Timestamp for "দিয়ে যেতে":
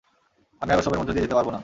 1.13-1.35